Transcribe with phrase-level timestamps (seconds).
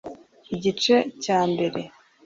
[0.51, 1.79] I igice cya mbere